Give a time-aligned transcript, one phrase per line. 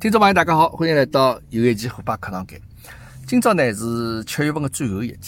[0.00, 2.60] 听众朋友，大家好，欢迎来到有一期虎爸课堂间。
[3.26, 5.22] 今朝呢是七月份的最后一天，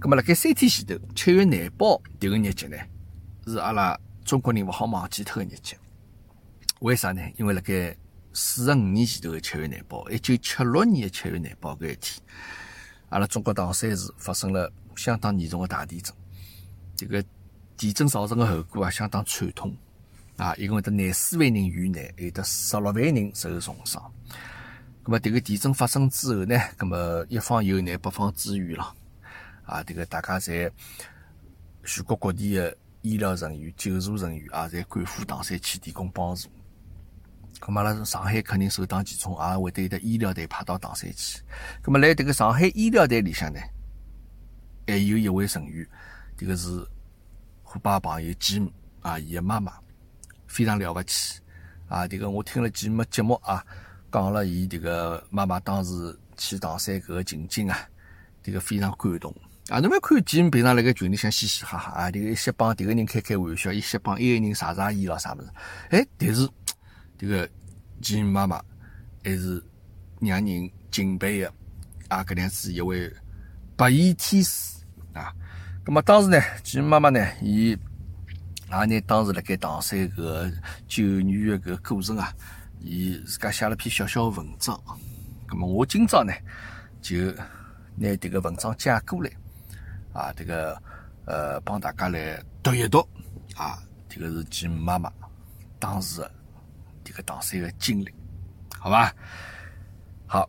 [0.00, 1.86] 咁么辣盖三天前头，七月廿八
[2.20, 2.76] 迭个日节呢，
[3.46, 5.76] 是阿拉中国人勿好忘记脱个日节。
[6.80, 7.20] 为啥呢？
[7.36, 7.96] 因为辣盖
[8.32, 12.22] 四十五年前头的七月廿八，一九七六年的七月廿八搿一天，
[13.08, 16.14] 阿拉中国唐山市发生了相当严重的大地震。
[16.94, 17.24] 这个
[17.76, 19.74] 地震造成的后果啊，相当惨痛。
[20.36, 24.02] 啊，一共有得廿四万人遇难，有得十六万人受重伤。
[25.04, 28.94] 那么，迭个地震发生之后呢，那么一方有难，北方支援了。
[29.64, 30.70] 啊，迭个大家在
[31.84, 36.48] 全国各地的医疗人员、救助人员啊，在赶赴唐山去提供帮助。
[37.60, 41.42] 那么，阿拉上海肯定首当其冲，也会得有得医疗队派到唐山去。
[41.84, 43.60] 那么，来迭个上海医疗队里向呢，
[44.86, 45.86] 还有一位成员，
[46.38, 46.84] 迭个是
[47.62, 49.81] 虎爸朋友吉姆啊，伊的妈妈。
[50.52, 51.40] 非常了不起
[51.88, 52.06] 啊！
[52.06, 53.64] 这个我听了几幕节目啊，
[54.12, 57.88] 讲了伊这个妈妈当时去唐山搿个情景啊，
[58.42, 59.34] 这个非常感动
[59.70, 59.80] 啊！
[59.80, 65.48] 侬覅看几幕平常辣盖群里向嘻嘻哈哈啊，这个一些帮迭个人开开玩笑，一些帮一个人撒撒烟咯啥物事，
[65.88, 66.46] 哎，但是
[67.16, 67.48] 这个
[68.02, 68.62] 吉姆妈妈
[69.24, 69.64] 还是
[70.20, 71.50] 让人敬佩的
[72.08, 72.22] 啊！
[72.24, 73.10] 搿样子一位
[73.74, 74.76] 白衣天使
[75.14, 75.32] 啊！
[75.86, 77.74] 那么当时呢，吉姆妈妈呢，伊。
[78.72, 80.50] 也拿当时辣盖唐山个
[80.88, 82.32] 救援个搿过程啊，
[82.80, 84.74] 伊自家写了篇小小文章。
[85.46, 86.32] 咁么我今朝呢，
[87.02, 87.18] 就
[87.94, 89.30] 拿迭个文章借过来，
[90.14, 90.82] 啊，迭个
[91.26, 93.06] 呃帮大家来读一读
[93.56, 93.78] 啊，
[94.08, 95.12] 迭个是吉姆妈妈
[95.78, 96.22] 当时
[97.04, 98.08] 迭个唐山个经历，
[98.78, 99.14] 好吧？
[100.26, 100.48] 好，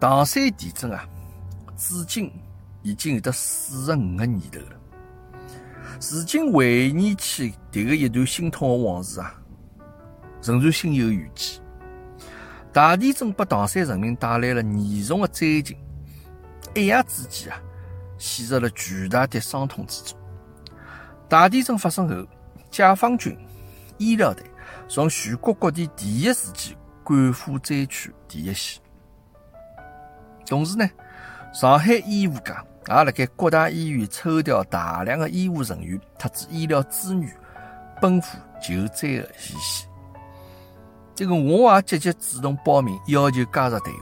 [0.00, 1.06] 唐山地震啊，
[1.76, 2.32] 至今
[2.82, 4.79] 已经有得四十五个年头了。
[6.02, 9.34] 如今回忆起迭个一段心痛的往事啊，
[10.42, 11.60] 仍然心有余悸。
[12.72, 15.76] 大地震给唐山人民带来了严重的灾情，
[16.74, 17.60] 一夜之间啊，
[18.16, 20.18] 陷入了巨大的伤痛之中。
[21.28, 22.26] 大地震发生后，
[22.70, 23.36] 解放军、
[23.98, 24.42] 医疗队
[24.88, 26.74] 从全国各地第一时间
[27.04, 28.80] 赶赴灾区第一线，
[30.46, 30.88] 同时呢，
[31.52, 32.54] 上海医护界。
[32.88, 37.30] 也辣盖各大医院抽调大量的医护人员特子医疗资源，
[38.00, 39.88] 奔赴救灾的前线。
[41.14, 43.96] 这个我也积极主动报名，要求加入队伍，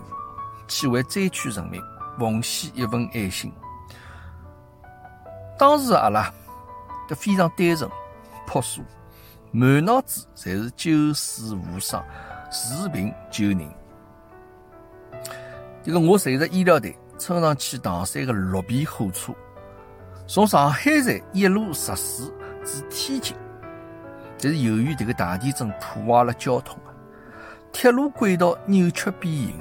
[0.68, 1.82] 去为灾区人民
[2.18, 3.52] 奉献一份爱心。
[5.58, 6.32] 当时阿拉
[7.08, 7.90] 都非常单纯
[8.46, 8.82] 朴素，
[9.50, 12.02] 满脑子侪是救死扶伤、
[12.50, 13.68] 治病救人。
[15.82, 16.96] 这个我随着医疗队。
[17.18, 19.32] 乘上去唐山的绿皮火车，
[20.26, 22.22] 从上海站一路直驶
[22.64, 23.36] 至天津。
[24.40, 26.94] 但是由于这个大地震破坏了交通啊，
[27.72, 29.52] 铁路轨道扭曲变形，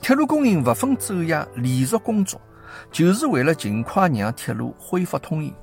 [0.00, 2.38] 铁路工人不分昼夜连续工作，
[2.92, 5.54] 就是为了尽快让铁路恢复通行，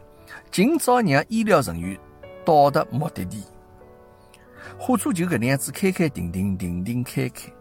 [0.50, 1.96] 尽早让医疗人员
[2.44, 3.44] 到达目的地。
[4.80, 7.52] 火车就搿能样子开开停停，停停开开，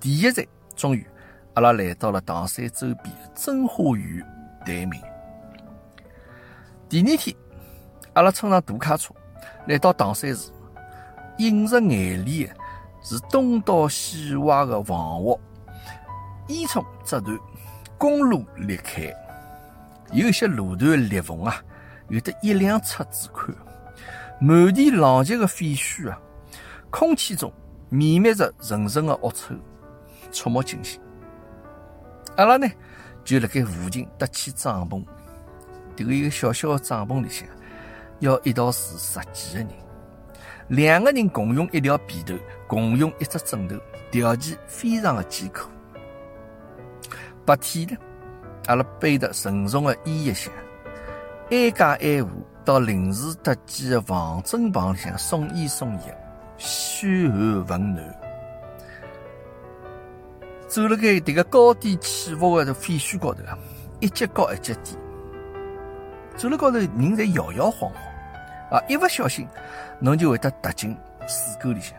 [0.00, 0.44] 第一站
[0.74, 1.06] 终于。
[1.54, 4.24] 阿拉来到了唐山周边的真花园
[4.64, 5.00] 待命。
[6.88, 7.36] 第二天，
[8.12, 9.12] 阿拉乘上大卡车
[9.66, 10.52] 来到唐山市，
[11.38, 12.54] 映入眼帘的
[13.02, 15.38] 是东倒西歪的房屋，
[16.48, 17.36] 烟囱折断，
[17.98, 19.12] 公路裂开，
[20.12, 21.56] 有些路段裂缝啊，
[22.08, 23.52] 有得一两尺之宽，
[24.40, 26.18] 满地狼藉的废墟啊，
[26.90, 27.52] 空气中
[27.88, 29.54] 弥漫着阵阵的恶臭，
[30.30, 31.00] 触目惊心。
[32.40, 32.66] 阿拉呢，
[33.22, 35.04] 就辣盖附近搭起帐篷。
[35.94, 37.46] 迭个一个小小的帐篷里向，
[38.20, 39.68] 要一道住十几个人，
[40.68, 42.34] 两个人共用一条被头，
[42.66, 43.76] 共用一只枕头，
[44.10, 45.68] 条件非常的艰苦。
[47.44, 47.94] 白天呢，
[48.68, 50.50] 阿拉背着沉重的烟叶箱，
[51.50, 52.30] 挨家挨户
[52.64, 56.04] 到临时搭建的防震棚里向送烟送药，
[56.56, 58.29] 嘘寒问暖。
[60.70, 63.58] 走了盖迭个高低起伏的废墟高头啊，
[63.98, 64.96] 一级高一级低，
[66.36, 68.00] 走了高头人侪摇摇晃晃
[68.70, 69.48] 啊，一不小心
[69.98, 70.96] 侬就会得踏进
[71.26, 71.98] 水沟里向。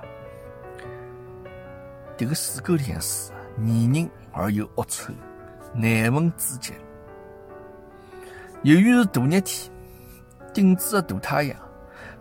[2.18, 5.12] 迭个水沟里向水泥泞而又恶臭，
[5.74, 6.72] 难闻至极。
[8.64, 9.70] 由于是大热天，
[10.54, 11.58] 顶住的大太阳，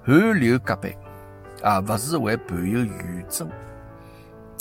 [0.05, 0.99] 汗流浃背
[1.63, 3.49] 啊，不时会伴有余震。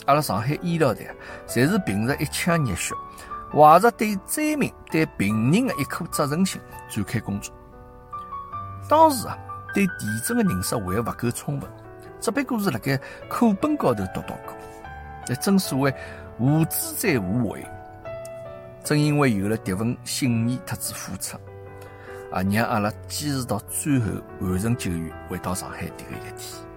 [0.09, 1.13] 阿拉上海医疗队啊，
[1.47, 2.95] 侪是凭着一腔热血，
[3.53, 6.59] 怀着对灾民、对病人的一颗责任心
[6.89, 7.53] 展开工作。
[8.89, 9.37] 当时啊，
[9.71, 11.69] 对地震的认识还勿够充分，
[12.19, 12.97] 只不过是辣盖
[13.29, 14.55] 课本高头读到过。
[15.27, 15.93] 但正所谓
[16.39, 17.63] 无知者无畏，
[18.83, 21.37] 正因为有了迭份信念特子付出，
[22.31, 24.05] 啊，让阿拉坚持到最后，
[24.39, 26.68] 完成救援，回到上海迭个一天。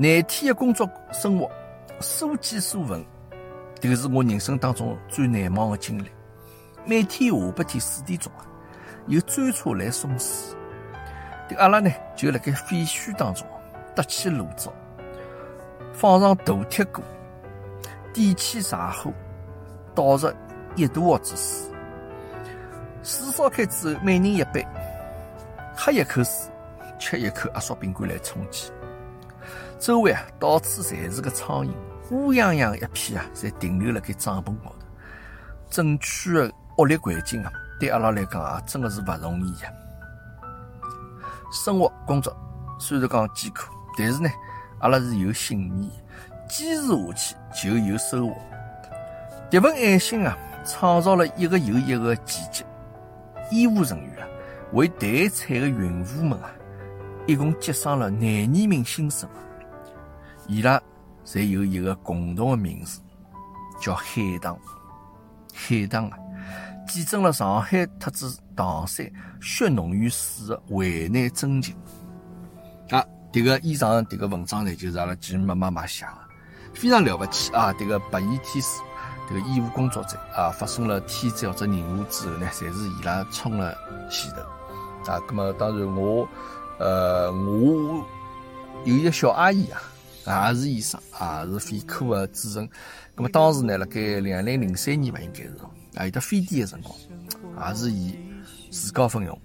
[0.00, 1.46] 廿天的工作生活，
[2.00, 3.04] 所见所闻，
[3.82, 6.10] 迭是我人生当中最难忘的经历。
[6.86, 8.32] 每天下半天四点钟，
[9.08, 10.56] 有专车来送水。
[11.58, 13.46] 阿拉呢，就辣盖废墟当中
[13.94, 14.72] 搭起炉灶，
[15.92, 17.04] 放上大铁锅，
[18.14, 19.12] 点起柴火，
[19.94, 20.32] 倒入
[20.76, 21.70] 一大锅子水。
[23.02, 24.66] 水烧开之后，每人一杯，
[25.76, 26.50] 喝一口水，
[26.98, 28.72] 吃一口压缩饼干来充饥。
[29.80, 31.70] 周围啊，到处侪是个苍蝇，
[32.10, 34.86] 乌泱泱一片啊，侪停留辣盖帐篷高头。
[35.70, 37.50] 整区的恶劣环境啊，
[37.80, 39.72] 对阿拉来讲啊，真的是勿容易呀。
[41.50, 42.36] 生活工作
[42.78, 44.28] 虽然讲艰苦，但是呢，
[44.80, 45.90] 阿拉是有信念，
[46.46, 48.36] 坚持下去就有收获。
[49.50, 50.36] 迭份爱心啊，
[50.66, 52.66] 创造了一个又一个奇迹。
[53.50, 54.28] 医务人员啊，
[54.74, 56.52] 为待产的孕妇们啊，
[57.26, 59.32] 一共接上了廿二名新生儿。
[60.50, 60.82] 伊拉
[61.24, 63.00] 侪有一个共同的名字，
[63.80, 64.58] 叫海棠。
[65.54, 66.18] 海棠啊，
[66.88, 69.08] 见证了上海特子唐山
[69.40, 71.72] 血浓于水的患难真情。
[72.90, 73.00] 啊，
[73.32, 76.18] 迭个以上迭个文章呢，就是阿拉继妈妈妈写的，
[76.74, 77.72] 非常了不起啊！
[77.74, 78.80] 迭个白衣天使，
[79.28, 83.72] 迭个医务工作者啊，发生了天灾或者人祸之后呢，侪是伊拉冲了
[84.10, 84.40] 前头。
[85.12, 86.28] 啊，那么当然我，
[86.80, 88.04] 呃，我
[88.84, 89.80] 有一个小阿姨啊。
[90.26, 91.00] 也是医生，
[91.46, 92.68] 也是肺科的主任。
[93.16, 95.50] 那么当时呢，辣盖两零零三年吧，应该是
[95.94, 96.94] 啊，有得非典的辰光，
[97.68, 98.14] 也是以
[98.70, 99.38] 自告奋勇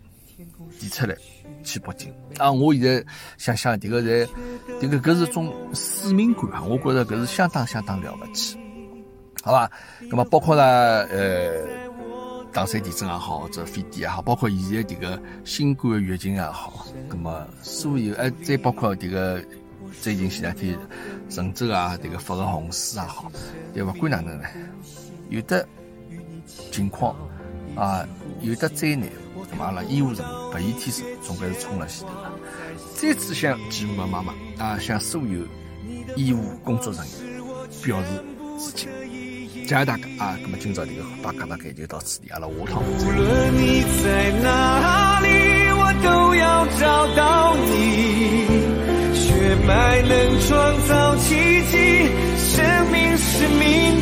[0.79, 1.15] 提出来
[1.63, 2.13] 去北京。
[2.37, 3.03] 啊，我现在
[3.37, 4.31] 想想，这个在，
[4.79, 8.57] 这个搿是种使命感啊，我觉着搿是相当相当了不起，
[9.43, 9.69] 好吧？
[10.09, 10.63] 那么包括呢，
[11.09, 11.67] 呃，
[12.53, 19.43] 唐山地震也好，或者非典也好，包括现在这个新冠疫情也好，那么所有，哎，再包括这个。
[20.01, 20.77] 最近前两天，
[21.29, 23.31] 郑州啊，这个发个洪水也好，
[23.73, 24.47] 对勿管哪能呢，
[25.29, 25.67] 有的
[26.71, 27.15] 情况
[27.75, 28.05] 啊，
[28.41, 29.09] 有的灾难，
[29.49, 32.31] 那么阿拉医务人员白衣天使总归是冲了前头的。
[32.95, 35.45] 再次向吉姆妈妈啊，向所有
[36.15, 37.09] 医务工作人员
[37.83, 38.07] 表示
[38.59, 38.89] 致敬，
[39.51, 40.37] 谢谢大家啊。
[40.41, 45.27] 那么今朝这个八卡大概就到此地，阿拉下趟再无论你在哪里，
[45.71, 48.54] 我都要找到你。
[49.55, 51.35] 血脉能创造奇
[51.71, 53.94] 迹，生命是命